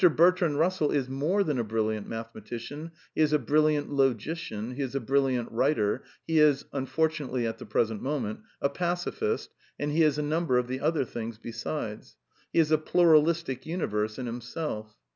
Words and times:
Bertrand 0.15 0.55
Bussell 0.57 0.89
is 0.95 1.07
more 1.09 1.43
than 1.43 1.59
a 1.59 1.63
brilliant 1.63 2.07
mathematician, 2.09 2.89
he 3.13 3.21
is 3.21 3.33
a 3.33 3.37
brilliant 3.37 3.91
logician, 3.93 4.71
he 4.71 4.81
is 4.81 4.95
a 4.95 4.99
brilliant 4.99 5.51
writer, 5.51 6.01
he 6.25 6.39
is 6.39 6.65
(unfortunately 6.73 7.45
at 7.45 7.59
the 7.59 7.67
present 7.67 8.01
moment), 8.01 8.39
a 8.63 8.69
pacifist, 8.69 9.51
and 9.79 9.91
he 9.91 10.01
is 10.01 10.17
a 10.17 10.23
number 10.23 10.57
of 10.57 10.71
other 10.71 11.05
things 11.05 11.37
besides. 11.37 12.17
He 12.51 12.57
is 12.57 12.71
a 12.71 12.79
pluralistic 12.79 13.61
imiverse 13.67 14.17
in 14.17 14.25
himself. 14.25 14.95